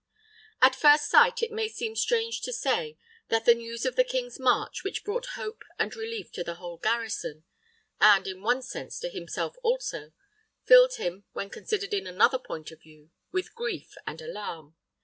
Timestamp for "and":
5.77-5.95, 7.99-8.25, 14.07-14.23